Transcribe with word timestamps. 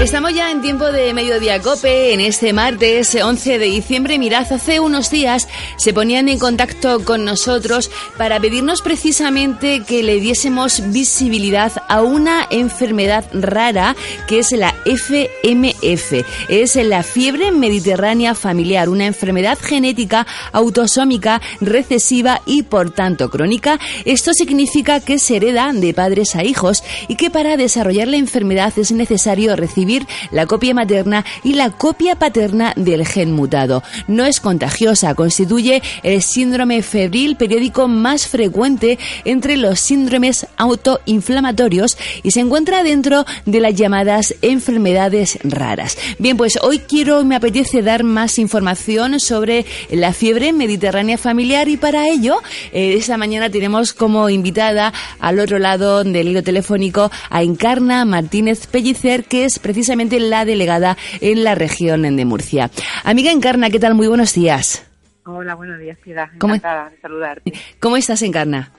Estamos 0.00 0.32
ya 0.32 0.50
en 0.50 0.62
tiempo 0.62 0.90
de 0.90 1.12
mediodía 1.12 1.60
cope, 1.60 2.14
en 2.14 2.20
este 2.20 2.54
martes 2.54 3.14
11 3.14 3.58
de 3.58 3.66
diciembre. 3.66 4.18
Mirad, 4.18 4.50
hace 4.50 4.80
unos 4.80 5.10
días 5.10 5.46
se 5.76 5.92
ponían 5.92 6.30
en 6.30 6.38
contacto 6.38 7.04
con 7.04 7.26
nosotros 7.26 7.90
para 8.16 8.40
pedirnos 8.40 8.80
precisamente 8.80 9.82
que 9.86 10.02
le 10.02 10.18
diésemos 10.18 10.90
visibilidad 10.90 11.70
a 11.86 12.00
una 12.00 12.46
enfermedad 12.50 13.26
rara 13.34 13.94
que 14.26 14.38
es 14.38 14.52
la 14.52 14.74
FMF. 14.86 16.24
Es 16.48 16.76
la 16.76 17.02
fiebre 17.02 17.52
mediterránea 17.52 18.34
familiar, 18.34 18.88
una 18.88 19.04
enfermedad 19.04 19.58
genética 19.60 20.26
autosómica 20.52 21.42
recesiva 21.60 22.40
y 22.46 22.62
por 22.62 22.90
tanto 22.90 23.28
crónica. 23.28 23.78
Esto 24.06 24.32
significa 24.32 25.00
que 25.00 25.18
se 25.18 25.36
hereda 25.36 25.70
de 25.74 25.92
padres 25.92 26.36
a 26.36 26.42
hijos 26.42 26.82
y 27.06 27.16
que 27.16 27.28
para 27.28 27.58
desarrollar 27.58 28.08
la 28.08 28.16
enfermedad 28.16 28.72
es 28.78 28.92
necesario 28.92 29.54
recibir 29.56 29.89
la 30.30 30.46
copia 30.46 30.74
materna 30.74 31.24
y 31.42 31.54
la 31.54 31.70
copia 31.70 32.16
paterna 32.16 32.72
del 32.76 33.06
gen 33.06 33.32
mutado. 33.32 33.82
No 34.06 34.24
es 34.24 34.40
contagiosa, 34.40 35.14
constituye 35.14 35.82
el 36.02 36.22
síndrome 36.22 36.82
febril 36.82 37.36
periódico 37.36 37.88
más 37.88 38.26
frecuente 38.26 38.98
entre 39.24 39.56
los 39.56 39.80
síndromes 39.80 40.46
autoinflamatorios 40.56 41.96
y 42.22 42.30
se 42.30 42.40
encuentra 42.40 42.82
dentro 42.82 43.24
de 43.46 43.60
las 43.60 43.74
llamadas 43.74 44.34
enfermedades 44.42 45.38
raras. 45.42 45.96
Bien, 46.18 46.36
pues 46.36 46.58
hoy 46.62 46.80
quiero, 46.80 47.24
me 47.24 47.36
apetece 47.36 47.82
dar 47.82 48.04
más 48.04 48.38
información 48.38 49.20
sobre 49.20 49.66
la 49.90 50.12
fiebre 50.12 50.52
mediterránea 50.52 51.18
familiar 51.18 51.68
y 51.68 51.76
para 51.76 52.08
ello, 52.08 52.40
eh, 52.72 52.94
esta 52.96 53.16
mañana 53.16 53.50
tenemos 53.50 53.92
como 53.92 54.28
invitada 54.28 54.92
al 55.18 55.38
otro 55.38 55.58
lado 55.58 56.04
del 56.04 56.28
hilo 56.28 56.42
telefónico 56.42 57.10
a 57.30 57.42
Encarna 57.42 58.04
Martínez 58.04 58.66
Pellicer, 58.66 59.24
que 59.24 59.44
es 59.44 59.58
precisamente 59.58 59.79
la 60.20 60.44
delegada 60.44 60.96
en 61.20 61.44
la 61.44 61.54
región 61.54 62.02
de 62.02 62.24
Murcia. 62.24 62.70
Amiga 63.04 63.32
Encarna, 63.32 63.70
¿qué 63.70 63.78
tal? 63.78 63.94
Muy 63.94 64.08
buenos 64.08 64.34
días. 64.34 64.86
Hola, 65.24 65.54
buenos 65.54 65.78
días, 65.78 65.98
Piedad. 65.98 66.28
Encantada 66.34 66.90
de 66.90 67.00
saludarte. 67.00 67.52
¿Cómo 67.78 67.96
estás, 67.96 68.22
Encarna? 68.22 68.72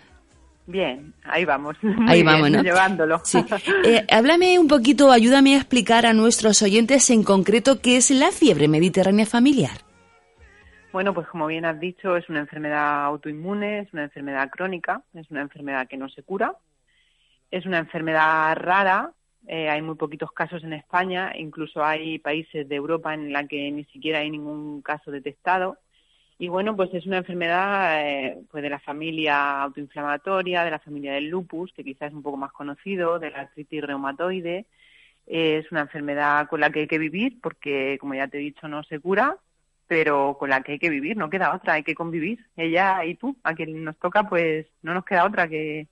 Bien, 0.68 1.14
ahí 1.24 1.46
vamos. 1.46 1.78
ahí 2.08 2.24
vamos, 2.24 2.52
¿no? 2.52 2.62
Llevándolo. 2.62 3.22
Sí. 3.24 3.44
Eh, 3.84 4.06
háblame 4.12 4.60
un 4.60 4.68
poquito, 4.68 5.12
ayúdame 5.12 5.56
a 5.56 5.58
explicar 5.58 6.06
a 6.06 6.14
nuestros 6.14 6.62
oyentes 6.62 7.10
en 7.10 7.24
concreto 7.24 7.82
qué 7.82 7.98
es 7.98 8.12
la 8.12 8.32
fiebre 8.32 8.68
mediterránea 8.68 9.26
familiar. 9.26 9.82
Bueno, 10.92 11.14
pues 11.14 11.28
como 11.28 11.48
bien 11.48 11.66
has 11.66 11.80
dicho, 11.80 12.18
es 12.18 12.30
una 12.30 12.40
enfermedad 12.40 13.06
autoinmune, 13.06 13.80
es 13.80 13.94
una 13.94 14.04
enfermedad 14.04 14.50
crónica, 14.50 15.02
es 15.14 15.30
una 15.32 15.42
enfermedad 15.42 15.88
que 15.88 15.98
no 15.98 16.10
se 16.10 16.22
cura, 16.24 16.54
es 17.50 17.66
una 17.66 17.80
enfermedad 17.80 18.56
rara, 18.58 19.12
eh, 19.48 19.70
hay 19.70 19.82
muy 19.82 19.96
poquitos 19.96 20.32
casos 20.32 20.64
en 20.64 20.74
España, 20.74 21.34
incluso 21.36 21.84
hay 21.84 22.20
países 22.20 22.68
de 22.68 22.76
Europa 22.76 23.14
en 23.14 23.34
la 23.34 23.48
que 23.48 23.72
ni 23.72 23.86
siquiera 23.86 24.20
hay 24.20 24.30
ningún 24.30 24.82
caso 24.82 25.12
detectado. 25.12 25.78
Y 26.38 26.48
bueno, 26.48 26.76
pues 26.76 26.94
es 26.94 27.06
una 27.06 27.18
enfermedad 27.18 28.08
eh, 28.08 28.38
pues 28.50 28.64
de 28.64 28.70
la 28.70 28.80
familia 28.80 29.62
autoinflamatoria, 29.62 30.64
de 30.64 30.72
la 30.72 30.80
familia 30.80 31.14
del 31.14 31.30
lupus, 31.30 31.72
que 31.74 31.84
quizás 31.84 32.10
es 32.10 32.16
un 32.16 32.24
poco 32.24 32.38
más 32.38 32.52
conocido, 32.52 33.20
de 33.20 33.32
la 33.32 33.42
artritis 33.42 33.84
reumatoide. 33.84 34.66
es 35.28 35.72
una 35.72 35.82
enfermedad 35.82 36.48
con 36.48 36.60
la 36.62 36.72
que 36.72 36.82
hay 36.82 36.88
que 36.88 36.98
vivir 36.98 37.40
porque, 37.42 37.98
como 38.00 38.16
ya 38.16 38.28
te 38.28 38.38
he 38.38 38.42
dicho, 38.42 38.68
no 38.68 38.84
se 38.84 39.00
cura, 39.00 39.38
pero 39.88 40.38
con 40.40 40.50
la 40.50 40.62
que 40.62 40.74
hay 40.74 40.80
que 40.80 40.90
vivir, 40.90 41.18
no 41.18 41.30
queda 41.30 41.54
otra, 41.56 41.74
hay 41.74 41.84
que 41.84 41.96
convivir. 41.96 42.46
Ella 42.56 43.06
y 43.06 43.16
tú, 43.16 43.38
a 43.44 43.54
quien 43.54 43.84
nos 43.84 43.98
toca, 44.00 44.24
pues 44.30 44.68
no 44.82 44.94
nos 44.94 45.06
queda 45.06 45.26
otra 45.26 45.48
que, 45.48 45.88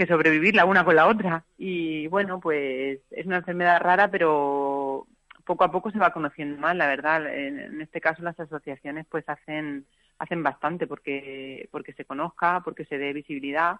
que 0.00 0.06
sobrevivir 0.06 0.54
la 0.54 0.64
una 0.64 0.82
con 0.82 0.96
la 0.96 1.06
otra. 1.08 1.44
Y 1.58 2.06
bueno, 2.06 2.40
pues 2.40 3.00
es 3.10 3.26
una 3.26 3.36
enfermedad 3.36 3.82
rara, 3.82 4.10
pero 4.10 5.06
poco 5.44 5.64
a 5.64 5.70
poco 5.70 5.90
se 5.90 5.98
va 5.98 6.10
conociendo 6.10 6.58
más, 6.58 6.74
la 6.74 6.86
verdad. 6.86 7.26
En, 7.26 7.82
este 7.82 8.00
caso 8.00 8.22
las 8.22 8.40
asociaciones 8.40 9.04
pues 9.10 9.28
hacen 9.28 9.84
hacen 10.18 10.42
bastante 10.42 10.86
porque 10.86 11.68
porque 11.70 11.92
se 11.92 12.06
conozca, 12.06 12.62
porque 12.64 12.86
se 12.86 12.96
dé 12.96 13.12
visibilidad, 13.12 13.76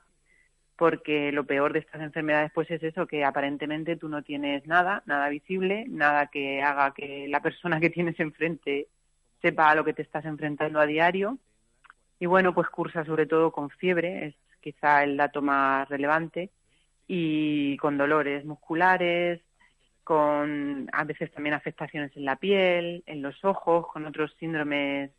porque 0.76 1.32
lo 1.32 1.44
peor 1.44 1.72
de 1.72 1.78
estas 1.78 2.03
enfermedades 2.03 2.53
pues 2.54 2.70
es 2.70 2.82
eso 2.82 3.06
que 3.06 3.25
aparentemente 3.25 3.97
tú 3.97 4.10
no 4.10 4.22
tienes 4.22 4.66
nada, 4.66 5.03
nada 5.06 5.30
visible, 5.30 5.86
nada 5.88 6.26
que 6.26 6.62
haga 6.62 6.92
que 6.92 7.28
la 7.28 7.41
persona 7.41 7.80
que 7.80 7.88
tienes 7.88 8.20
enfrente 8.20 8.88
sepa 9.41 9.70
a 9.70 9.75
lo 9.75 9.84
que 9.84 9.94
te 9.94 10.03
estás 10.03 10.26
enfrentando 10.26 10.80
a 10.80 10.86
diario. 10.86 11.38
Y 12.19 12.26
bueno, 12.26 12.53
pues 12.53 12.69
cursa 12.69 13.06
sobre 13.06 13.25
todo 13.25 13.53
con 13.53 13.70
fiebre, 13.70 14.26
es 14.26 14.34
quizá 14.60 15.04
el 15.04 15.16
dato 15.16 15.43
más 15.43 15.88
relevante, 15.88 16.50
y 17.06 17.76
con 17.78 17.98
dolores 17.98 18.44
musculares, 18.44 19.41
con 20.04 20.88
a 20.93 21.04
veces 21.04 21.32
también 21.32 21.54
afectaciones 21.54 22.16
en 22.16 22.25
la 22.25 22.37
piel, 22.37 23.03
en 23.06 23.21
los 23.22 23.44
ojos, 23.44 23.87
con 23.88 24.06
otros 24.06 24.34
síndromes 24.38 25.10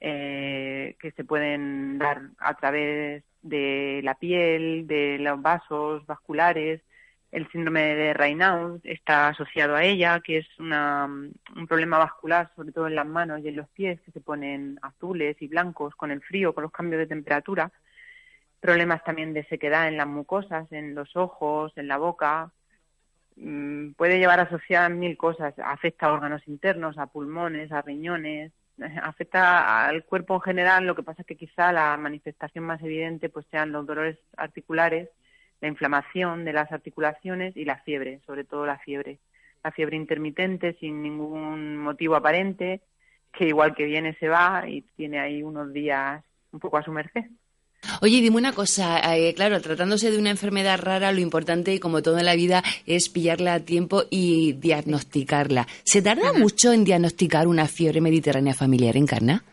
eh, 0.00 0.96
que 1.00 1.10
se 1.12 1.24
pueden 1.24 1.98
dar 1.98 2.20
a 2.38 2.54
través 2.54 3.24
de 3.40 4.00
la 4.04 4.14
piel, 4.14 4.86
de 4.86 5.18
los 5.18 5.40
vasos 5.40 6.04
vasculares. 6.06 6.82
El 7.30 7.50
síndrome 7.50 7.94
de 7.94 8.12
Raynaud 8.12 8.80
está 8.84 9.28
asociado 9.28 9.74
a 9.74 9.84
ella, 9.84 10.20
que 10.20 10.38
es 10.38 10.46
una, 10.58 11.06
un 11.06 11.66
problema 11.66 11.96
vascular, 11.96 12.50
sobre 12.54 12.72
todo 12.72 12.88
en 12.88 12.94
las 12.94 13.06
manos 13.06 13.40
y 13.40 13.48
en 13.48 13.56
los 13.56 13.68
pies, 13.70 14.00
que 14.02 14.10
se 14.12 14.20
ponen 14.20 14.78
azules 14.82 15.40
y 15.40 15.46
blancos 15.46 15.94
con 15.94 16.10
el 16.10 16.20
frío, 16.20 16.54
con 16.54 16.62
los 16.62 16.72
cambios 16.72 17.00
de 17.00 17.06
temperatura 17.06 17.72
problemas 18.62 19.02
también 19.02 19.34
de 19.34 19.44
sequedad 19.46 19.88
en 19.88 19.96
las 19.96 20.06
mucosas, 20.06 20.70
en 20.70 20.94
los 20.94 21.16
ojos, 21.16 21.72
en 21.76 21.88
la 21.88 21.98
boca. 21.98 22.52
Mm, 23.36 23.92
puede 23.94 24.18
llevar 24.18 24.38
asociadas 24.38 24.90
mil 24.92 25.16
cosas. 25.16 25.52
Afecta 25.58 26.06
a 26.06 26.12
órganos 26.12 26.46
internos, 26.46 26.96
a 26.96 27.08
pulmones, 27.08 27.72
a 27.72 27.82
riñones, 27.82 28.52
afecta 29.02 29.86
al 29.88 30.04
cuerpo 30.04 30.36
en 30.36 30.42
general. 30.42 30.86
Lo 30.86 30.94
que 30.94 31.02
pasa 31.02 31.22
es 31.22 31.26
que 31.26 31.36
quizá 31.36 31.72
la 31.72 31.96
manifestación 31.96 32.64
más 32.64 32.80
evidente 32.82 33.28
pues 33.28 33.46
sean 33.50 33.72
los 33.72 33.84
dolores 33.84 34.16
articulares, 34.36 35.08
la 35.60 35.68
inflamación 35.68 36.44
de 36.44 36.52
las 36.52 36.70
articulaciones 36.70 37.56
y 37.56 37.64
la 37.64 37.78
fiebre, 37.78 38.20
sobre 38.26 38.44
todo 38.44 38.64
la 38.64 38.78
fiebre. 38.78 39.18
La 39.64 39.72
fiebre 39.72 39.96
intermitente 39.96 40.74
sin 40.74 41.02
ningún 41.02 41.78
motivo 41.78 42.14
aparente, 42.14 42.80
que 43.32 43.48
igual 43.48 43.74
que 43.74 43.86
viene 43.86 44.14
se 44.20 44.28
va 44.28 44.68
y 44.68 44.82
tiene 44.96 45.18
ahí 45.18 45.42
unos 45.42 45.72
días 45.72 46.22
un 46.52 46.60
poco 46.60 46.76
a 46.78 46.84
su 46.84 46.92
merced. 46.92 47.24
Oye, 48.00 48.20
dime 48.20 48.36
una 48.36 48.52
cosa, 48.52 49.16
eh, 49.16 49.34
claro, 49.34 49.60
tratándose 49.60 50.10
de 50.10 50.18
una 50.18 50.30
enfermedad 50.30 50.78
rara, 50.80 51.12
lo 51.12 51.20
importante, 51.20 51.80
como 51.80 52.02
todo 52.02 52.18
en 52.18 52.26
la 52.26 52.34
vida, 52.34 52.62
es 52.86 53.08
pillarla 53.08 53.54
a 53.54 53.60
tiempo 53.60 54.04
y 54.10 54.52
diagnosticarla. 54.54 55.66
¿Se 55.82 56.02
tarda 56.02 56.32
mucho 56.32 56.72
en 56.72 56.84
diagnosticar 56.84 57.46
una 57.46 57.66
fiebre 57.66 58.00
mediterránea 58.00 58.54
familiar 58.54 58.96
en 58.96 59.06
Carna? 59.06 59.44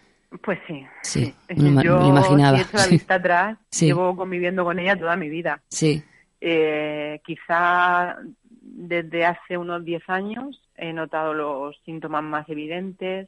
Pues 0.43 0.59
sí. 0.67 0.85
Sí, 1.01 1.33
Me, 1.55 1.83
Yo, 1.83 2.07
imaginaba. 2.07 2.59
Si 2.59 2.77
la 2.77 2.87
vista 2.87 3.15
atrás, 3.15 3.57
llevo 3.79 4.15
conviviendo 4.15 4.63
con 4.63 4.77
ella 4.77 4.95
toda 4.95 5.15
mi 5.15 5.27
vida. 5.27 5.61
Sí. 5.69 6.03
Eh, 6.39 7.19
quizá 7.25 8.17
desde 8.61 9.25
hace 9.25 9.57
unos 9.57 9.83
10 9.83 10.03
años 10.07 10.61
he 10.75 10.93
notado 10.93 11.33
los 11.33 11.75
síntomas 11.83 12.23
más 12.23 12.47
evidentes. 12.47 13.27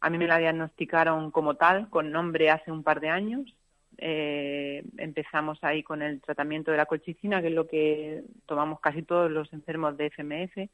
A 0.00 0.10
mí 0.10 0.18
me 0.18 0.26
la 0.26 0.36
diagnosticaron 0.38 1.30
como 1.30 1.54
tal, 1.54 1.88
con 1.88 2.12
nombre 2.12 2.50
hace 2.50 2.70
un 2.70 2.82
par 2.82 3.00
de 3.00 3.08
años 3.08 3.56
eh, 3.98 4.84
empezamos 4.98 5.58
ahí 5.62 5.82
con 5.82 6.02
el 6.02 6.20
tratamiento 6.20 6.70
de 6.70 6.76
la 6.76 6.86
colchicina, 6.86 7.40
que 7.40 7.48
es 7.48 7.54
lo 7.54 7.66
que 7.66 8.22
tomamos 8.46 8.80
casi 8.80 9.02
todos 9.02 9.30
los 9.30 9.52
enfermos 9.52 9.96
de 9.96 10.06
FMF. 10.06 10.70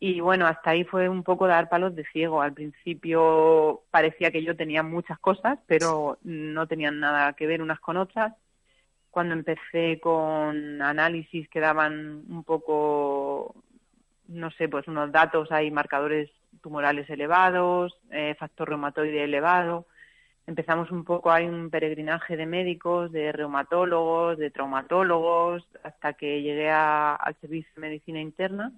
Y 0.00 0.20
bueno, 0.20 0.46
hasta 0.46 0.70
ahí 0.70 0.82
fue 0.84 1.08
un 1.08 1.22
poco 1.22 1.46
dar 1.46 1.68
palos 1.68 1.94
de 1.94 2.04
ciego. 2.06 2.42
Al 2.42 2.52
principio 2.52 3.82
parecía 3.90 4.32
que 4.32 4.42
yo 4.42 4.56
tenía 4.56 4.82
muchas 4.82 5.18
cosas, 5.20 5.60
pero 5.66 6.18
no 6.24 6.66
tenían 6.66 6.98
nada 6.98 7.34
que 7.34 7.46
ver 7.46 7.62
unas 7.62 7.78
con 7.78 7.96
otras. 7.96 8.34
Cuando 9.10 9.34
empecé 9.34 10.00
con 10.00 10.82
análisis 10.82 11.48
que 11.48 11.60
daban 11.60 12.24
un 12.28 12.42
poco, 12.42 13.54
no 14.26 14.50
sé, 14.52 14.68
pues 14.68 14.88
unos 14.88 15.12
datos, 15.12 15.52
hay 15.52 15.70
marcadores 15.70 16.30
tumorales 16.62 17.08
elevados, 17.08 17.96
eh, 18.10 18.34
factor 18.38 18.70
reumatoide 18.70 19.22
elevado, 19.22 19.86
empezamos 20.46 20.90
un 20.90 21.04
poco, 21.04 21.30
hay 21.30 21.46
un 21.46 21.70
peregrinaje 21.70 22.36
de 22.36 22.46
médicos, 22.46 23.12
de 23.12 23.32
reumatólogos, 23.32 24.38
de 24.38 24.50
traumatólogos, 24.50 25.66
hasta 25.82 26.14
que 26.14 26.42
llegué 26.42 26.70
al 26.70 27.36
servicio 27.40 27.70
de 27.76 27.80
medicina 27.80 28.20
interna. 28.20 28.72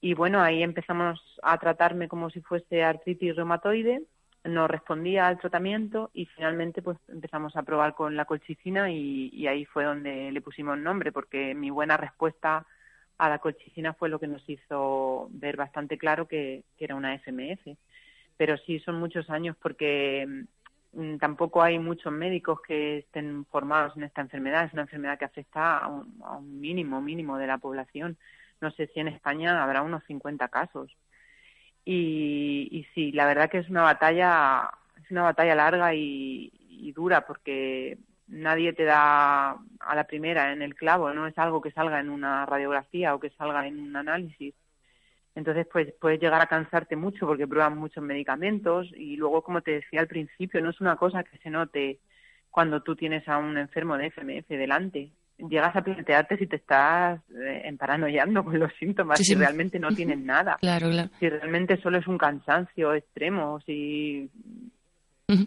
Y 0.00 0.14
bueno, 0.14 0.40
ahí 0.40 0.62
empezamos 0.62 1.20
a 1.42 1.58
tratarme 1.58 2.08
como 2.08 2.30
si 2.30 2.40
fuese 2.40 2.84
artritis 2.84 3.34
reumatoide, 3.36 4.02
no 4.44 4.68
respondía 4.68 5.26
al 5.26 5.38
tratamiento 5.38 6.10
y 6.14 6.26
finalmente 6.26 6.82
pues 6.82 6.98
empezamos 7.08 7.56
a 7.56 7.64
probar 7.64 7.94
con 7.94 8.16
la 8.16 8.24
colchicina 8.24 8.90
y, 8.90 9.46
ahí 9.46 9.64
fue 9.64 9.84
donde 9.84 10.30
le 10.30 10.40
pusimos 10.40 10.78
nombre, 10.78 11.12
porque 11.12 11.54
mi 11.54 11.70
buena 11.70 11.96
respuesta 11.96 12.64
a 13.18 13.28
la 13.28 13.40
colchicina 13.40 13.94
fue 13.94 14.08
lo 14.08 14.20
que 14.20 14.28
nos 14.28 14.48
hizo 14.48 15.28
ver 15.32 15.56
bastante 15.56 15.98
claro 15.98 16.28
que, 16.28 16.64
que 16.76 16.84
era 16.84 16.94
una 16.94 17.14
FMF. 17.14 17.76
Pero 18.36 18.56
sí 18.58 18.78
son 18.78 19.00
muchos 19.00 19.28
años 19.30 19.56
porque 19.60 20.44
tampoco 21.20 21.62
hay 21.62 21.78
muchos 21.78 22.12
médicos 22.12 22.60
que 22.62 22.98
estén 22.98 23.44
formados 23.46 23.96
en 23.96 24.04
esta 24.04 24.20
enfermedad. 24.20 24.64
Es 24.64 24.72
una 24.72 24.82
enfermedad 24.82 25.18
que 25.18 25.24
afecta 25.24 25.78
a 25.78 25.88
un, 25.88 26.20
a 26.24 26.36
un 26.36 26.60
mínimo, 26.60 27.00
mínimo 27.00 27.38
de 27.38 27.46
la 27.46 27.58
población. 27.58 28.16
No 28.60 28.70
sé 28.72 28.88
si 28.88 29.00
en 29.00 29.08
España 29.08 29.62
habrá 29.62 29.82
unos 29.82 30.02
50 30.04 30.48
casos. 30.48 30.96
Y, 31.84 32.68
y 32.70 32.84
sí, 32.94 33.12
la 33.12 33.26
verdad 33.26 33.50
que 33.50 33.58
es 33.58 33.68
una 33.68 33.82
batalla, 33.82 34.70
es 35.02 35.10
una 35.10 35.22
batalla 35.22 35.54
larga 35.54 35.94
y 35.94 36.52
dura 36.94 37.26
porque 37.26 37.98
nadie 38.28 38.72
te 38.72 38.84
da 38.84 39.52
a 39.52 39.94
la 39.94 40.04
primera 40.04 40.52
en 40.52 40.62
el 40.62 40.74
clavo, 40.74 41.12
no 41.12 41.26
es 41.26 41.36
algo 41.38 41.60
que 41.60 41.72
salga 41.72 41.98
en 41.98 42.10
una 42.10 42.46
radiografía 42.46 43.14
o 43.14 43.20
que 43.20 43.30
salga 43.30 43.66
en 43.66 43.80
un 43.80 43.96
análisis. 43.96 44.54
Entonces, 45.38 45.68
pues 45.72 45.94
puedes 46.00 46.20
llegar 46.20 46.42
a 46.42 46.48
cansarte 46.48 46.96
mucho 46.96 47.24
porque 47.24 47.46
prueban 47.46 47.78
muchos 47.78 48.02
medicamentos 48.02 48.88
y 48.96 49.14
luego, 49.14 49.42
como 49.42 49.60
te 49.60 49.70
decía 49.70 50.00
al 50.00 50.08
principio, 50.08 50.60
no 50.60 50.70
es 50.70 50.80
una 50.80 50.96
cosa 50.96 51.22
que 51.22 51.38
se 51.38 51.48
note 51.48 52.00
cuando 52.50 52.82
tú 52.82 52.96
tienes 52.96 53.26
a 53.28 53.38
un 53.38 53.56
enfermo 53.56 53.96
de 53.96 54.06
FMF 54.06 54.48
delante. 54.48 55.12
Llegas 55.38 55.76
a 55.76 55.82
plantearte 55.82 56.38
si 56.38 56.48
te 56.48 56.56
estás 56.56 57.20
eh, 57.30 57.72
con 57.78 58.58
los 58.58 58.72
síntomas, 58.80 59.20
si 59.20 59.36
realmente 59.36 59.78
no 59.78 59.90
tienen 59.92 60.26
nada. 60.26 60.56
Claro, 60.58 60.90
claro. 60.90 61.10
Si 61.20 61.28
realmente 61.28 61.80
solo 61.80 61.98
es 61.98 62.08
un 62.08 62.18
cansancio 62.18 62.92
extremo, 62.92 63.60
si 63.60 64.28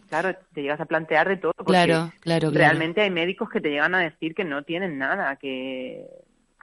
Claro, 0.07 0.37
te 0.53 0.61
llegas 0.61 0.79
a 0.79 0.85
plantear 0.85 1.27
de 1.27 1.37
todo. 1.37 1.53
Porque 1.57 1.71
claro, 1.71 2.13
claro, 2.21 2.49
Realmente 2.51 3.01
hay 3.01 3.09
médicos 3.09 3.49
que 3.49 3.59
te 3.59 3.71
llegan 3.71 3.95
a 3.95 3.99
decir 3.99 4.35
que 4.35 4.45
no 4.45 4.63
tienen 4.63 4.97
nada, 4.97 5.35
que 5.35 6.05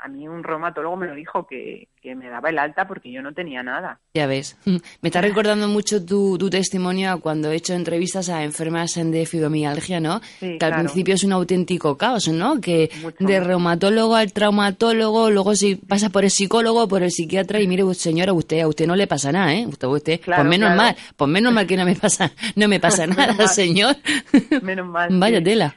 a 0.03 0.09
mí 0.09 0.29
un 0.29 0.45
reumatólogo 0.45 0.97
me 0.97 1.07
lo 1.07 1.15
dijo 1.15 1.47
que, 1.47 1.89
que, 2.01 2.15
me 2.15 2.29
daba 2.29 2.51
el 2.51 2.59
alta 2.59 2.87
porque 2.87 3.11
yo 3.11 3.23
no 3.23 3.33
tenía 3.33 3.63
nada. 3.63 4.01
Ya 4.15 4.27
ves. 4.27 4.57
Me 4.65 5.09
está 5.09 5.21
recordando 5.21 5.69
mucho 5.69 6.05
tu, 6.05 6.39
tu 6.39 6.51
testimonio 6.51 7.21
cuando 7.21 7.51
he 7.51 7.57
hecho 7.57 7.75
entrevistas 7.75 8.29
a 8.29 8.43
enfermas 8.43 8.95
de 8.95 9.27
fibromialgia, 9.27 10.01
¿no? 10.01 10.21
que 10.41 10.65
al 10.65 10.75
principio 10.75 11.15
es 11.15 11.25
un 11.25 11.33
auténtico 11.33 11.97
caos, 11.97 12.29
¿no? 12.29 12.61
Que 12.61 12.91
de 13.19 13.41
reumatólogo 13.41 14.17
al 14.17 14.33
traumatólogo, 14.33 15.31
luego 15.31 15.55
si 15.55 15.77
pasa 15.77 16.11
por 16.11 16.25
el 16.25 16.31
psicólogo, 16.31 16.89
por 16.89 17.03
el 17.03 17.11
psiquiatra 17.11 17.61
y 17.61 17.69
mire, 17.69 17.83
señora, 17.95 18.33
usted 18.33 18.61
a 18.61 18.69
usted 18.69 18.87
no 18.87 18.97
le 18.97 19.07
pasa 19.07 19.33
nada, 19.33 19.55
¿eh? 19.55 19.67
Usted, 19.67 19.89
usted 19.89 20.21
pues 20.25 20.45
menos 20.45 20.75
mal, 20.77 20.97
pues 21.17 21.31
menos 21.31 21.53
mal 21.53 21.67
que 21.67 21.77
no 21.77 21.85
me 21.85 21.95
pasa, 21.95 22.33
no 22.57 22.69
me 22.69 22.81
pasa 22.81 23.07
nada, 23.07 23.47
señor. 23.47 23.97
Menos 24.63 24.87
mal. 24.87 25.09
Vaya 25.13 25.43
tela. 25.43 25.75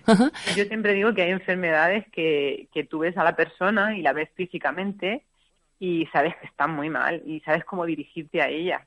Yo 0.56 0.66
siempre 0.66 0.94
digo 0.94 1.14
que 1.14 1.24
hay 1.24 1.32
enfermedades 1.32 2.06
que, 2.12 2.68
que 2.74 2.84
tú 2.84 3.00
ves 3.00 3.18
a 3.18 3.24
la 3.24 3.36
persona 3.36 3.98
y 3.98 4.02
la 4.02 4.14
ves 4.14 4.30
físicamente 4.36 5.24
y 5.82 6.06
sabes 6.14 6.36
que 6.36 6.46
están 6.46 6.76
muy 6.76 6.92
mal 6.92 7.24
y 7.26 7.40
sabes 7.40 7.66
cómo 7.66 7.88
dirigirte 7.88 8.40
a 8.40 8.48
ella. 8.48 8.86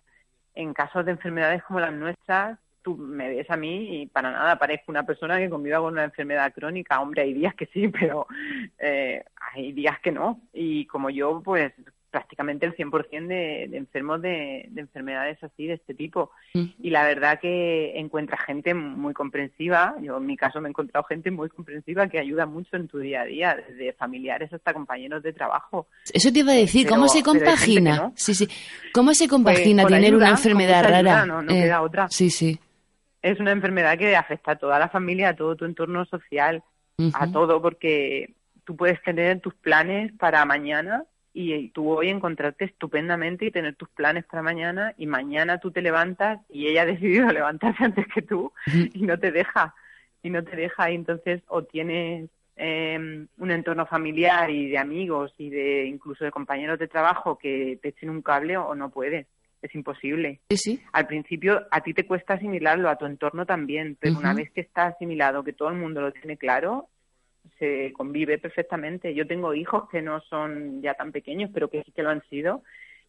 En 0.54 0.72
casos 0.72 1.04
de 1.04 1.10
enfermedades 1.10 1.60
como 1.64 1.80
las 1.80 1.92
nuestras, 1.92 2.56
tú 2.82 2.96
me 2.96 3.28
ves 3.30 3.50
a 3.50 3.56
mí 3.56 4.02
y 4.02 4.06
para 4.06 4.30
nada 4.30 4.56
parezco 4.60 4.92
una 4.92 5.04
persona 5.04 5.38
que 5.38 5.50
conviva 5.50 5.80
con 5.80 5.94
una 5.94 6.04
enfermedad 6.04 6.54
crónica. 6.54 7.00
Hombre, 7.00 7.22
hay 7.22 7.34
días 7.34 7.52
que 7.56 7.66
sí, 7.66 7.88
pero 8.00 8.28
eh, 8.78 9.24
hay 9.52 9.72
días 9.72 9.98
que 9.98 10.12
no. 10.12 10.40
Y 10.52 10.86
como 10.86 11.10
yo, 11.10 11.42
pues 11.44 11.72
prácticamente 12.14 12.64
el 12.64 12.76
100% 12.76 13.26
de, 13.26 13.66
de 13.68 13.76
enfermos 13.76 14.22
de, 14.22 14.66
de, 14.70 14.80
enfermedades 14.82 15.42
así, 15.42 15.66
de 15.66 15.74
este 15.74 15.94
tipo. 15.94 16.30
Mm. 16.54 16.66
Y 16.80 16.90
la 16.90 17.04
verdad 17.04 17.40
que 17.40 17.98
encuentra 17.98 18.38
gente 18.38 18.72
muy 18.72 19.12
comprensiva. 19.12 19.96
Yo 20.00 20.18
en 20.18 20.26
mi 20.26 20.36
caso 20.36 20.60
me 20.60 20.68
he 20.68 20.70
encontrado 20.70 21.02
gente 21.06 21.32
muy 21.32 21.48
comprensiva 21.48 22.06
que 22.06 22.20
ayuda 22.20 22.46
mucho 22.46 22.76
en 22.76 22.86
tu 22.86 23.00
día 23.00 23.22
a 23.22 23.24
día, 23.24 23.56
desde 23.56 23.94
familiares 23.94 24.52
hasta 24.52 24.72
compañeros 24.72 25.24
de 25.24 25.32
trabajo. 25.32 25.88
Eso 26.12 26.32
te 26.32 26.38
iba 26.38 26.52
a 26.52 26.54
decir, 26.54 26.86
¿cómo 26.86 27.08
se 27.08 27.20
compagina? 27.20 27.96
No. 27.96 28.12
Sí, 28.14 28.32
sí. 28.32 28.46
¿Cómo 28.92 29.12
se 29.12 29.26
compagina 29.26 29.82
pues, 29.82 29.94
tener 29.94 30.12
ayuda, 30.12 30.26
una 30.26 30.30
enfermedad 30.36 30.84
rara? 30.84 30.98
Ayuda, 30.98 31.26
no, 31.26 31.42
no 31.42 31.50
eh, 31.52 31.62
queda 31.62 31.82
otra. 31.82 32.08
Sí, 32.10 32.30
sí. 32.30 32.60
Es 33.22 33.40
una 33.40 33.50
enfermedad 33.50 33.98
que 33.98 34.14
afecta 34.14 34.52
a 34.52 34.56
toda 34.56 34.78
la 34.78 34.88
familia, 34.88 35.30
a 35.30 35.34
todo 35.34 35.56
tu 35.56 35.64
entorno 35.64 36.04
social, 36.04 36.62
uh 36.98 37.02
-huh. 37.02 37.12
a 37.12 37.32
todo, 37.32 37.60
porque 37.60 38.34
tú 38.62 38.76
puedes 38.76 39.02
tener 39.02 39.40
tus 39.40 39.54
planes 39.54 40.12
para 40.16 40.44
mañana 40.44 41.02
y 41.34 41.68
tú 41.70 41.90
hoy 41.90 42.08
encontrarte 42.08 42.64
estupendamente 42.64 43.44
y 43.44 43.50
tener 43.50 43.74
tus 43.74 43.88
planes 43.90 44.24
para 44.24 44.42
mañana 44.42 44.94
y 44.96 45.06
mañana 45.06 45.58
tú 45.58 45.72
te 45.72 45.82
levantas 45.82 46.40
y 46.48 46.68
ella 46.68 46.82
ha 46.82 46.86
decidido 46.86 47.26
levantarse 47.32 47.84
antes 47.84 48.06
que 48.06 48.22
tú 48.22 48.52
y 48.94 49.02
no 49.02 49.18
te 49.18 49.32
deja 49.32 49.74
y 50.22 50.30
no 50.30 50.44
te 50.44 50.56
deja 50.56 50.90
y 50.90 50.94
entonces 50.94 51.42
o 51.48 51.64
tienes 51.64 52.30
eh, 52.56 53.26
un 53.36 53.50
entorno 53.50 53.84
familiar 53.84 54.48
y 54.48 54.68
de 54.68 54.78
amigos 54.78 55.34
y 55.36 55.50
de 55.50 55.86
incluso 55.86 56.24
de 56.24 56.30
compañeros 56.30 56.78
de 56.78 56.86
trabajo 56.86 57.36
que 57.36 57.80
te 57.82 57.88
echen 57.88 58.10
un 58.10 58.22
cable 58.22 58.56
o 58.56 58.74
no 58.76 58.90
puedes 58.90 59.26
es 59.60 59.74
imposible. 59.74 60.40
Sí, 60.50 60.56
sí. 60.58 60.80
Al 60.92 61.06
principio 61.06 61.66
a 61.70 61.80
ti 61.80 61.94
te 61.94 62.06
cuesta 62.06 62.34
asimilarlo, 62.34 62.90
a 62.90 62.96
tu 62.96 63.06
entorno 63.06 63.46
también, 63.46 63.96
pero 63.98 64.12
uh 64.12 64.16
-huh. 64.16 64.20
una 64.20 64.34
vez 64.34 64.50
que 64.50 64.60
está 64.60 64.88
asimilado, 64.88 65.42
que 65.42 65.54
todo 65.54 65.70
el 65.70 65.76
mundo 65.76 66.02
lo 66.02 66.12
tiene 66.12 66.36
claro, 66.36 66.90
se 67.64 67.92
convive 67.92 68.38
perfectamente. 68.38 69.14
Yo 69.14 69.26
tengo 69.26 69.54
hijos 69.54 69.88
que 69.90 70.02
no 70.02 70.20
son 70.22 70.82
ya 70.82 70.94
tan 70.94 71.12
pequeños, 71.12 71.50
pero 71.52 71.68
que 71.68 71.82
sí 71.82 71.92
que 71.92 72.02
lo 72.02 72.10
han 72.10 72.22
sido, 72.28 72.62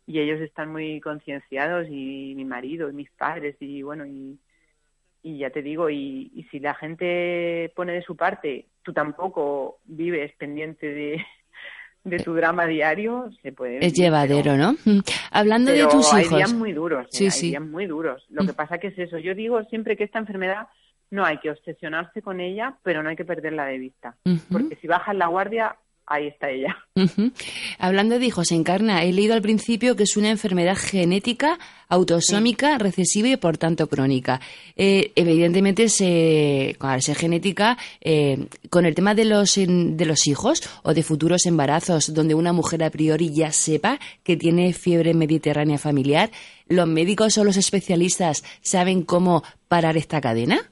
y 0.07 0.19
ellos 0.19 0.39
están 0.41 0.71
muy 0.71 1.01
concienciados, 1.01 1.87
y 1.89 2.33
mi 2.35 2.45
marido, 2.45 2.89
y 2.89 2.93
mis 2.93 3.11
padres, 3.11 3.55
y 3.59 3.81
bueno, 3.81 4.05
y, 4.05 4.37
y 5.23 5.37
ya 5.39 5.49
te 5.49 5.61
digo, 5.61 5.89
y, 5.89 6.31
y 6.33 6.43
si 6.51 6.59
la 6.59 6.75
gente 6.75 7.71
pone 7.75 7.93
de 7.93 8.03
su 8.03 8.15
parte, 8.15 8.67
tú 8.83 8.93
tampoco 8.93 9.79
vives 9.85 10.31
pendiente 10.37 10.87
de, 10.87 11.25
de 12.03 12.17
tu 12.19 12.33
drama 12.35 12.67
diario 12.67 13.29
se 13.41 13.51
puede 13.51 13.83
es 13.83 13.93
llevadero 13.93 14.51
pero, 14.55 14.57
no 14.57 14.75
hablando 15.31 15.71
pero 15.71 15.87
de 15.87 15.91
tus 15.91 16.13
hay 16.13 16.25
hijos. 16.25 16.37
días 16.37 16.53
muy 16.53 16.71
duros 16.71 17.07
sí, 17.09 17.25
hay 17.25 17.31
sí. 17.31 17.49
días 17.49 17.63
muy 17.63 17.87
duros. 17.87 18.23
Lo 18.29 18.45
que 18.45 18.53
pasa 18.53 18.77
que 18.77 18.87
es 18.87 18.97
eso 18.99 19.17
yo 19.17 19.33
digo 19.33 19.63
siempre 19.65 19.97
que 19.97 20.03
esta 20.03 20.19
enfermedad 20.19 20.67
no 21.11 21.25
hay 21.25 21.37
que 21.39 21.51
obsesionarse 21.51 22.21
con 22.21 22.39
ella, 22.39 22.75
pero 22.83 23.03
no 23.03 23.09
hay 23.09 23.15
que 23.15 23.25
perderla 23.25 23.65
de 23.65 23.77
vista. 23.77 24.15
Uh 24.25 24.31
-huh. 24.31 24.41
Porque 24.51 24.75
si 24.77 24.87
bajas 24.87 25.15
la 25.15 25.27
guardia, 25.27 25.75
ahí 26.07 26.27
está 26.27 26.49
ella. 26.49 26.77
Uh 26.95 27.03
-huh. 27.03 27.31
Hablando 27.79 28.19
de 28.19 28.25
hijos, 28.25 28.51
Encarna, 28.51 29.03
he 29.03 29.11
leído 29.11 29.33
al 29.33 29.41
principio 29.41 29.95
que 29.95 30.03
es 30.03 30.17
una 30.17 30.29
enfermedad 30.29 30.77
genética, 30.77 31.57
autosómica, 31.89 32.73
sí. 32.73 32.77
recesiva 32.83 33.27
y 33.29 33.37
por 33.37 33.57
tanto 33.57 33.87
crónica. 33.87 34.39
Eh, 34.75 35.11
evidentemente, 35.15 35.89
se, 35.89 36.75
al 36.79 37.01
ser 37.01 37.17
genética, 37.17 37.77
eh, 38.01 38.47
con 38.69 38.85
el 38.85 38.95
tema 38.95 39.13
de 39.15 39.25
los, 39.25 39.55
de 39.55 40.05
los 40.05 40.27
hijos 40.27 40.61
o 40.83 40.93
de 40.93 41.03
futuros 41.03 41.45
embarazos, 41.45 42.13
donde 42.13 42.35
una 42.35 42.53
mujer 42.53 42.83
a 42.83 42.89
priori 42.89 43.33
ya 43.33 43.51
sepa 43.51 43.99
que 44.23 44.37
tiene 44.37 44.73
fiebre 44.73 45.13
mediterránea 45.13 45.77
familiar, 45.77 46.29
¿los 46.67 46.87
médicos 46.87 47.37
o 47.37 47.43
los 47.43 47.57
especialistas 47.57 48.43
saben 48.61 49.03
cómo 49.03 49.43
parar 49.67 49.97
esta 49.97 50.21
cadena? 50.21 50.71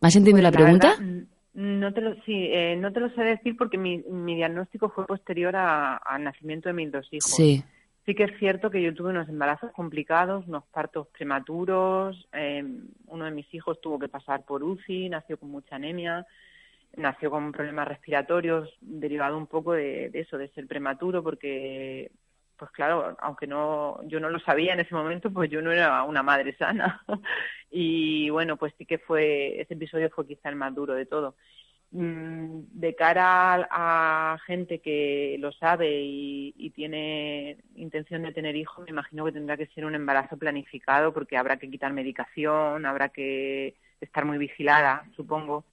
¿Me 0.00 0.08
has 0.08 0.16
entendido 0.16 0.50
pues 0.50 0.52
la 0.54 0.58
pregunta? 0.58 0.96
verdad, 0.98 1.26
no 1.52 1.92
te 1.92 2.00
lo, 2.00 2.14
sí, 2.22 2.48
eh, 2.50 2.76
no 2.76 2.92
te 2.92 3.00
lo 3.00 3.10
sé 3.10 3.22
decir 3.22 3.56
porque 3.56 3.76
mi, 3.76 3.98
mi 3.98 4.34
diagnóstico 4.36 4.88
fue 4.90 5.06
posterior 5.06 5.54
al 5.56 6.24
nacimiento 6.24 6.68
de 6.68 6.72
mis 6.72 6.92
dos 6.92 7.06
hijos. 7.10 7.30
Sí. 7.30 7.62
Sí 8.06 8.14
que 8.14 8.24
es 8.24 8.38
cierto 8.38 8.70
que 8.70 8.80
yo 8.82 8.94
tuve 8.94 9.10
unos 9.10 9.28
embarazos 9.28 9.72
complicados, 9.72 10.46
unos 10.46 10.64
partos 10.72 11.08
prematuros. 11.08 12.28
Eh, 12.32 12.64
uno 13.06 13.24
de 13.24 13.30
mis 13.30 13.52
hijos 13.52 13.80
tuvo 13.80 13.98
que 13.98 14.08
pasar 14.08 14.44
por 14.44 14.64
UCI, 14.64 15.10
nació 15.10 15.38
con 15.38 15.50
mucha 15.50 15.76
anemia, 15.76 16.26
nació 16.96 17.30
con 17.30 17.52
problemas 17.52 17.86
respiratorios, 17.86 18.70
derivado 18.80 19.36
un 19.36 19.46
poco 19.46 19.72
de, 19.72 20.08
de 20.08 20.20
eso, 20.20 20.38
de 20.38 20.48
ser 20.48 20.66
prematuro, 20.66 21.22
porque 21.22 22.10
pues 22.60 22.70
claro, 22.72 23.16
aunque 23.20 23.46
no 23.46 24.00
yo 24.04 24.20
no 24.20 24.28
lo 24.28 24.38
sabía 24.40 24.74
en 24.74 24.80
ese 24.80 24.94
momento, 24.94 25.32
pues 25.32 25.50
yo 25.50 25.62
no 25.62 25.72
era 25.72 26.04
una 26.04 26.22
madre 26.22 26.54
sana. 26.56 27.02
y 27.70 28.28
bueno, 28.30 28.58
pues 28.58 28.74
sí 28.76 28.84
que 28.84 28.98
fue, 28.98 29.60
ese 29.60 29.74
episodio 29.74 30.10
fue 30.10 30.26
quizá 30.26 30.50
el 30.50 30.56
más 30.56 30.74
duro 30.74 30.94
de 30.94 31.06
todo. 31.06 31.36
Mm, 31.92 32.60
de 32.72 32.94
cara 32.94 33.66
a, 33.70 34.38
gente 34.46 34.80
que 34.80 35.36
lo 35.40 35.52
sabe 35.52 36.02
y, 36.02 36.54
y, 36.56 36.70
tiene 36.70 37.58
intención 37.74 38.22
de 38.22 38.32
tener 38.32 38.54
hijos, 38.56 38.84
me 38.84 38.90
imagino 38.90 39.24
que 39.24 39.32
tendrá 39.32 39.56
que 39.56 39.66
ser 39.68 39.84
un 39.84 39.96
embarazo 39.96 40.36
planificado 40.36 41.12
porque 41.12 41.36
habrá 41.36 41.56
que 41.58 41.70
quitar 41.70 41.92
medicación, 41.92 42.86
habrá 42.86 43.08
que 43.08 43.74
estar 44.00 44.24
muy 44.24 44.38
vigilada, 44.38 45.04
supongo. 45.16 45.64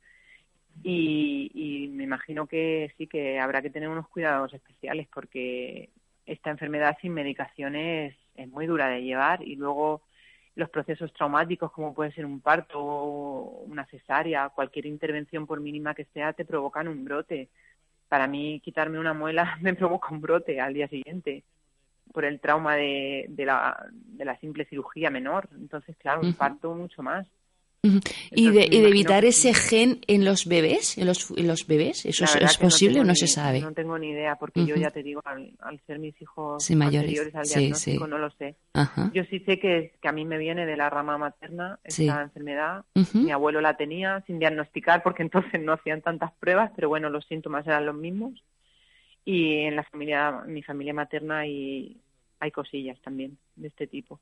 Y, 0.83 1.51
y 1.53 1.87
me 1.89 2.03
imagino 2.03 2.47
que 2.47 2.93
sí, 2.97 3.07
que 3.07 3.39
habrá 3.39 3.61
que 3.61 3.69
tener 3.69 3.89
unos 3.89 4.07
cuidados 4.07 4.53
especiales 4.53 5.07
porque 5.13 5.89
esta 6.27 6.51
enfermedad 6.51 6.97
sin 7.01 7.13
medicaciones 7.13 8.15
es 8.35 8.47
muy 8.49 8.67
dura 8.67 8.89
de 8.89 9.01
llevar 9.01 9.41
y 9.41 9.55
luego 9.55 10.03
los 10.55 10.69
procesos 10.69 11.13
traumáticos 11.13 11.71
como 11.71 11.93
puede 11.93 12.11
ser 12.11 12.25
un 12.25 12.41
parto 12.41 12.81
una 12.81 13.85
cesárea, 13.85 14.49
cualquier 14.49 14.85
intervención 14.85 15.47
por 15.47 15.61
mínima 15.61 15.95
que 15.95 16.05
sea 16.05 16.33
te 16.33 16.45
provocan 16.45 16.87
un 16.87 17.05
brote. 17.05 17.49
Para 18.09 18.27
mí 18.27 18.59
quitarme 18.59 18.99
una 18.99 19.13
muela 19.13 19.57
me 19.61 19.73
provoca 19.73 20.09
un 20.11 20.21
brote 20.21 20.59
al 20.59 20.73
día 20.73 20.87
siguiente 20.87 21.43
por 22.13 22.25
el 22.25 22.39
trauma 22.39 22.75
de, 22.75 23.25
de, 23.29 23.45
la, 23.45 23.87
de 23.91 24.25
la 24.25 24.37
simple 24.39 24.65
cirugía 24.65 25.09
menor. 25.09 25.49
Entonces, 25.53 25.95
claro, 25.97 26.21
un 26.21 26.33
parto 26.33 26.73
mucho 26.73 27.03
más. 27.03 27.27
¿Y 28.31 28.51
de, 28.51 28.69
evitar 28.71 29.25
ese 29.25 29.53
gen 29.53 29.99
en 30.07 30.25
los 30.25 30.45
bebés? 30.45 30.97
¿En 30.97 31.07
los, 31.07 31.29
los 31.31 31.67
bebés? 31.67 32.05
¿Eso 32.05 32.25
es, 32.25 32.57
posible 32.57 32.99
o 33.01 33.03
no 33.03 33.15
se 33.15 33.27
sabe? 33.27 33.61
No 33.61 33.73
tengo 33.73 33.97
ni 33.97 34.09
idea, 34.09 34.35
porque 34.35 34.65
yo 34.65 34.75
ya 34.75 34.91
te 34.91 35.03
digo, 35.03 35.21
al, 35.25 35.79
ser 35.85 35.99
mis 35.99 36.19
hijos 36.21 36.69
mayores. 36.71 37.35
al 37.35 37.43
diagnóstico, 37.43 38.07
no 38.07 38.17
lo 38.17 38.29
sé. 38.31 38.55
Yo 39.13 39.23
sí 39.25 39.39
sé 39.39 39.59
que, 39.59 39.93
que 40.01 40.07
a 40.07 40.11
mí 40.11 40.25
me 40.25 40.37
viene 40.37 40.65
de 40.65 40.77
la 40.77 40.89
rama 40.89 41.17
materna 41.17 41.79
esta 41.83 42.21
enfermedad. 42.21 42.85
Mi 43.13 43.31
abuelo 43.31 43.61
la 43.61 43.77
tenía 43.77 44.23
sin 44.27 44.39
diagnosticar, 44.39 45.03
porque 45.03 45.23
entonces 45.27 45.61
no 45.61 45.73
hacían 45.73 46.01
tantas 46.01 46.31
pruebas, 46.33 46.71
pero 46.75 46.89
bueno, 46.89 47.09
los 47.09 47.25
síntomas 47.25 47.65
eran 47.67 47.85
los 47.85 47.95
mismos. 47.95 48.43
Y 49.25 49.65
en 49.65 49.75
la 49.75 49.83
familia, 49.83 50.43
mi 50.47 50.63
familia 50.63 50.93
materna 50.93 51.45
y 51.45 51.97
hay 52.39 52.51
cosillas 52.51 52.99
también 53.01 53.37
de 53.55 53.69
este 53.69 53.87
tipo. 53.87 54.19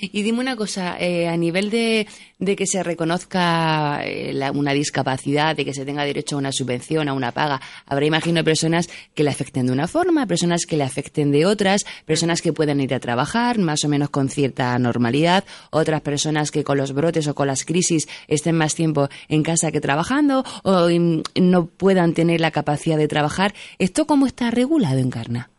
Y 0.00 0.22
dime 0.22 0.38
una 0.38 0.56
cosa, 0.56 0.96
eh, 1.00 1.26
a 1.28 1.36
nivel 1.36 1.70
de, 1.70 2.06
de, 2.38 2.56
que 2.56 2.66
se 2.66 2.82
reconozca 2.82 4.00
eh, 4.04 4.32
una 4.54 4.72
discapacidad, 4.72 5.56
de 5.56 5.64
que 5.64 5.74
se 5.74 5.84
tenga 5.84 6.04
derecho 6.04 6.36
a 6.36 6.38
una 6.38 6.52
subvención, 6.52 7.08
a 7.08 7.12
una 7.12 7.32
paga, 7.32 7.60
habrá, 7.86 8.06
imagino, 8.06 8.44
personas 8.44 8.88
que 9.14 9.24
le 9.24 9.30
afecten 9.30 9.66
de 9.66 9.72
una 9.72 9.88
forma, 9.88 10.26
personas 10.26 10.64
que 10.66 10.76
le 10.76 10.84
afecten 10.84 11.32
de 11.32 11.46
otras, 11.46 11.84
personas 12.04 12.40
que 12.40 12.52
puedan 12.52 12.80
ir 12.80 12.94
a 12.94 13.00
trabajar 13.00 13.58
más 13.58 13.84
o 13.84 13.88
menos 13.88 14.10
con 14.10 14.28
cierta 14.28 14.78
normalidad, 14.78 15.44
otras 15.70 16.02
personas 16.02 16.50
que 16.50 16.64
con 16.64 16.78
los 16.78 16.92
brotes 16.92 17.26
o 17.26 17.34
con 17.34 17.48
las 17.48 17.64
crisis 17.64 18.06
estén 18.28 18.56
más 18.56 18.74
tiempo 18.74 19.08
en 19.28 19.42
casa 19.42 19.72
que 19.72 19.80
trabajando 19.80 20.44
o 20.62 20.88
no 21.34 21.66
puedan 21.66 22.14
tener 22.14 22.40
la 22.40 22.50
capacidad 22.52 22.96
de 22.96 23.08
trabajar. 23.08 23.54
¿Esto 23.78 24.06
cómo 24.06 24.26
está 24.26 24.50
regulado 24.50 24.98
en 24.98 25.10
Carna? 25.10 25.50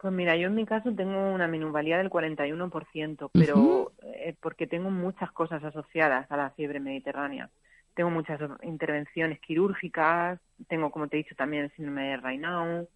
Pues 0.00 0.14
mira, 0.14 0.34
yo 0.34 0.46
en 0.46 0.54
mi 0.54 0.64
caso 0.64 0.94
tengo 0.94 1.30
una 1.30 1.46
minusvalía 1.46 1.98
del 1.98 2.08
41%, 2.08 3.30
pero 3.34 3.92
eh, 4.02 4.34
porque 4.40 4.66
tengo 4.66 4.90
muchas 4.90 5.30
cosas 5.30 5.62
asociadas 5.62 6.30
a 6.32 6.38
la 6.38 6.50
fiebre 6.50 6.80
mediterránea. 6.80 7.50
Tengo 7.92 8.08
muchas 8.08 8.40
intervenciones 8.62 9.40
quirúrgicas, 9.40 10.40
tengo, 10.68 10.90
como 10.90 11.08
te 11.08 11.16
he 11.16 11.22
dicho, 11.22 11.34
también 11.34 11.64
el 11.64 11.70
síndrome 11.72 12.04
de 12.04 12.16
Raynaud, 12.16 12.86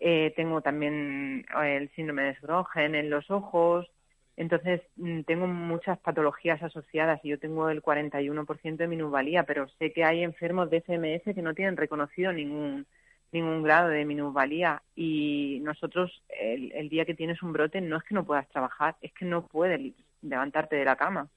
eh, 0.00 0.32
tengo 0.34 0.62
también 0.62 1.46
eh, 1.62 1.76
el 1.76 1.90
síndrome 1.90 2.24
de 2.24 2.34
Sjögren 2.34 2.96
en 2.96 3.08
los 3.08 3.30
ojos, 3.30 3.88
entonces 4.36 4.80
mm, 4.96 5.20
tengo 5.20 5.46
muchas 5.46 5.98
patologías 6.00 6.60
asociadas 6.60 7.20
y 7.24 7.28
yo 7.28 7.38
tengo 7.38 7.68
el 7.68 7.82
41% 7.82 8.76
de 8.78 8.88
minusvalía, 8.88 9.44
pero 9.44 9.68
sé 9.78 9.92
que 9.92 10.02
hay 10.02 10.24
enfermos 10.24 10.70
de 10.70 10.78
FMS 10.78 11.34
que 11.34 11.42
no 11.42 11.54
tienen 11.54 11.76
reconocido 11.76 12.32
ningún 12.32 12.84
ningún 13.32 13.62
grado 13.62 13.88
de 13.88 14.04
minusvalía 14.04 14.82
y 14.94 15.60
nosotros 15.62 16.22
el, 16.28 16.88
día 16.88 17.04
que 17.04 17.14
tienes 17.14 17.42
un 17.42 17.52
brote 17.52 17.80
no 17.80 17.96
es 17.96 18.04
que 18.04 18.14
no 18.14 18.24
puedas 18.24 18.48
trabajar, 18.48 18.96
es 19.00 19.12
que 19.12 19.24
no 19.24 19.46
puedes 19.46 19.94
levantarte 20.20 20.76
de 20.76 20.84
la 20.84 20.96
cama, 20.96 21.28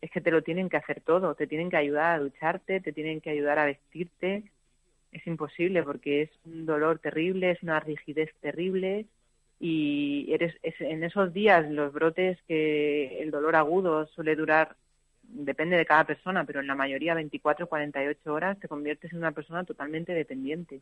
es 0.00 0.10
que 0.10 0.20
te 0.20 0.30
lo 0.30 0.42
tienen 0.42 0.68
que 0.68 0.76
hacer 0.76 1.00
todo, 1.00 1.34
te 1.34 1.46
tienen 1.46 1.70
que 1.70 1.78
ayudar 1.78 2.16
a 2.16 2.18
ducharte, 2.22 2.80
te 2.80 2.92
tienen 2.92 3.20
que 3.20 3.30
ayudar 3.30 3.58
a 3.58 3.64
vestirte, 3.64 4.44
es 5.10 5.26
imposible 5.26 5.82
porque 5.82 6.22
es 6.22 6.30
un 6.44 6.66
dolor 6.66 6.98
terrible, 6.98 7.52
es 7.52 7.62
una 7.62 7.80
rigidez 7.80 8.30
terrible 8.40 9.06
y 9.58 10.28
eres 10.32 10.54
en 10.62 11.02
esos 11.02 11.32
días 11.32 11.68
los 11.70 11.92
brotes 11.92 12.38
que 12.46 13.20
el 13.22 13.30
dolor 13.30 13.56
agudo 13.56 14.06
suele 14.08 14.36
durar 14.36 14.76
depende 15.22 15.76
de 15.76 15.86
cada 15.86 16.04
persona, 16.04 16.44
pero 16.44 16.60
en 16.60 16.66
la 16.66 16.74
mayoría 16.74 17.14
24 17.14 17.68
48 17.68 18.32
horas 18.32 18.58
te 18.58 18.68
conviertes 18.68 19.12
en 19.12 19.18
una 19.18 19.32
persona 19.32 19.64
totalmente 19.64 20.12
dependiente. 20.12 20.80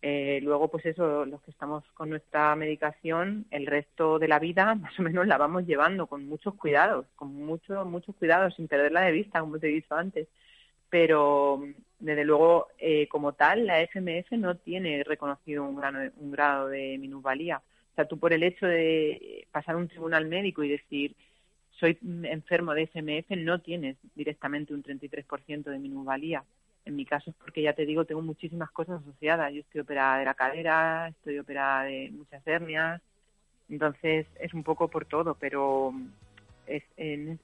Eh, 0.00 0.38
luego, 0.42 0.68
pues 0.68 0.86
eso, 0.86 1.24
los 1.26 1.42
que 1.42 1.50
estamos 1.50 1.84
con 1.94 2.10
nuestra 2.10 2.54
medicación, 2.54 3.46
el 3.50 3.66
resto 3.66 4.18
de 4.18 4.28
la 4.28 4.38
vida 4.38 4.74
más 4.76 4.98
o 4.98 5.02
menos 5.02 5.26
la 5.26 5.38
vamos 5.38 5.66
llevando 5.66 6.06
con 6.06 6.26
muchos 6.26 6.54
cuidados, 6.54 7.06
con 7.16 7.34
muchos, 7.34 7.86
muchos 7.86 8.14
cuidados, 8.16 8.54
sin 8.54 8.68
perderla 8.68 9.02
de 9.02 9.12
vista, 9.12 9.40
como 9.40 9.58
te 9.58 9.68
he 9.68 9.72
dicho 9.72 9.94
antes. 9.94 10.28
Pero, 10.90 11.62
desde 11.98 12.24
luego, 12.24 12.68
eh, 12.78 13.08
como 13.08 13.34
tal, 13.34 13.66
la 13.66 13.80
FMF 13.82 14.32
no 14.32 14.56
tiene 14.56 15.04
reconocido 15.04 15.64
un, 15.64 15.78
un 16.16 16.30
grado 16.30 16.68
de 16.68 16.96
minusvalía. 16.98 17.58
O 17.92 17.94
sea, 17.94 18.06
tú 18.06 18.18
por 18.18 18.32
el 18.32 18.42
hecho 18.44 18.66
de 18.66 19.46
pasar 19.50 19.76
un 19.76 19.88
tribunal 19.88 20.26
médico 20.26 20.62
y 20.62 20.68
decir, 20.68 21.16
soy 21.78 21.98
enfermo 22.24 22.74
de 22.74 22.82
FMF, 22.82 23.30
no 23.38 23.60
tienes 23.60 23.96
directamente 24.14 24.74
un 24.74 24.82
33% 24.82 25.64
de 25.64 25.78
minusvalía. 25.78 26.44
En 26.88 26.96
mi 26.96 27.04
caso 27.04 27.28
es 27.28 27.36
porque 27.36 27.60
ya 27.60 27.74
te 27.74 27.84
digo, 27.84 28.06
tengo 28.06 28.22
muchísimas 28.22 28.70
cosas 28.70 29.02
asociadas. 29.02 29.52
Yo 29.52 29.60
estoy 29.60 29.82
operada 29.82 30.20
de 30.20 30.24
la 30.24 30.32
cadera, 30.32 31.08
estoy 31.08 31.38
operada 31.38 31.82
de 31.82 32.10
muchas 32.10 32.44
hernias, 32.46 33.02
entonces 33.68 34.26
es 34.40 34.54
un 34.54 34.62
poco 34.62 34.88
por 34.88 35.04
todo, 35.04 35.34
pero 35.34 35.92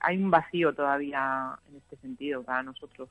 hay 0.01 0.17
un 0.17 0.31
vacío 0.31 0.73
todavía 0.75 1.59
en 1.71 1.77
este 1.77 1.97
sentido 1.97 2.43
para 2.43 2.63
nosotros. 2.63 3.09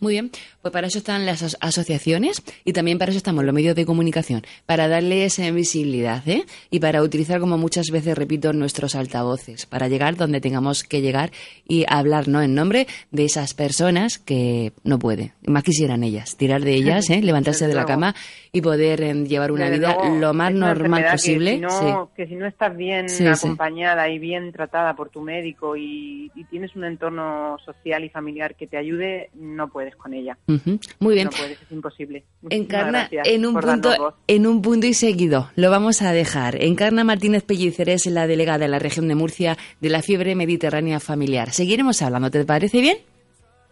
muy 0.00 0.14
bien, 0.14 0.30
pues 0.60 0.72
para 0.72 0.86
eso 0.86 0.98
están 0.98 1.26
las 1.26 1.56
asociaciones 1.60 2.42
y 2.64 2.72
también 2.72 2.98
para 2.98 3.10
eso 3.10 3.18
estamos 3.18 3.44
los 3.44 3.54
medios 3.54 3.74
de 3.74 3.86
comunicación, 3.86 4.42
para 4.66 4.88
darle 4.88 5.24
esa 5.24 5.50
visibilidad 5.50 6.26
¿eh? 6.28 6.44
y 6.70 6.80
para 6.80 7.02
utilizar, 7.02 7.40
como 7.40 7.58
muchas 7.58 7.86
veces 7.90 8.16
repito, 8.16 8.52
nuestros 8.52 8.94
altavoces, 8.94 9.66
para 9.66 9.88
llegar 9.88 10.16
donde 10.16 10.40
tengamos 10.40 10.84
que 10.84 11.00
llegar 11.00 11.30
y 11.66 11.84
hablar 11.88 12.28
¿no? 12.28 12.42
en 12.42 12.54
nombre 12.54 12.86
de 13.10 13.24
esas 13.24 13.54
personas 13.54 14.18
que 14.18 14.72
no 14.82 14.98
pueden, 14.98 15.32
más 15.46 15.62
quisieran 15.62 16.04
ellas, 16.04 16.36
tirar 16.36 16.62
de 16.62 16.74
ellas, 16.74 17.08
¿eh? 17.10 17.20
levantarse 17.22 17.66
de 17.66 17.74
la 17.74 17.86
cama 17.86 18.14
y 18.52 18.60
poder 18.60 19.02
em, 19.02 19.24
llevar 19.24 19.50
una 19.50 19.68
vida 19.68 19.96
lo 20.20 20.32
más 20.34 20.52
normal 20.52 21.06
posible. 21.10 21.60
Que 21.60 21.70
si, 21.70 21.84
no, 21.84 22.10
que 22.14 22.26
si 22.26 22.36
no 22.36 22.46
estás 22.46 22.76
bien 22.76 23.06
acompañada 23.28 24.08
y 24.08 24.18
bien 24.18 24.52
tratada 24.52 24.94
por 24.94 25.08
tu 25.08 25.20
médico 25.20 25.53
y, 25.76 26.30
tienes 26.50 26.76
un 26.76 26.84
entorno 26.84 27.56
social 27.64 28.04
y 28.04 28.08
familiar 28.10 28.54
que 28.54 28.66
te 28.66 28.76
ayude, 28.76 29.30
no 29.34 29.68
puedes 29.68 29.96
con 29.96 30.14
ella. 30.14 30.36
Muy 30.46 31.14
bien. 31.14 31.26
No 31.26 31.30
puedes, 31.30 31.60
es 31.60 31.72
imposible. 31.72 32.24
Encarna 32.50 33.08
en 33.10 33.46
un 33.46 33.54
punto 33.54 34.14
en 34.26 34.46
un 34.46 34.62
punto 34.62 34.86
y 34.86 34.94
seguido. 34.94 35.50
Lo 35.56 35.70
vamos 35.70 36.02
a 36.02 36.12
dejar. 36.12 36.62
Encarna 36.62 37.04
Martínez 37.04 37.42
Pellicer 37.44 37.88
es 37.88 38.06
la 38.06 38.26
delegada 38.26 38.58
de 38.58 38.68
la 38.68 38.78
región 38.78 39.08
de 39.08 39.14
Murcia 39.14 39.56
de 39.80 39.88
la 39.88 40.02
fiebre 40.02 40.34
mediterránea 40.34 41.00
familiar. 41.00 41.50
Seguiremos 41.50 42.02
hablando. 42.02 42.30
¿Te 42.30 42.44
parece 42.44 42.80
bien? 42.80 42.98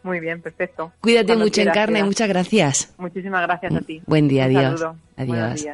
Muy 0.03 0.21
bien, 0.21 0.41
perfecto. 0.43 0.93
Cuídate 1.01 1.37
mucho, 1.37 1.61
en 1.61 1.71
carne, 1.71 2.03
muchas 2.03 2.29
gracias. 2.29 2.93
Muchísimas 2.99 3.43
gracias 3.43 3.75
a 3.75 3.81
ti. 3.81 4.03
Buen 4.07 4.27
día, 4.29 4.45
adiós. 4.45 4.85
Adiós. 5.17 5.65